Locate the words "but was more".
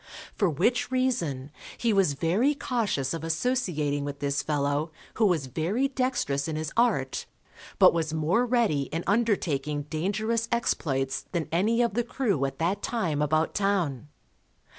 7.77-8.43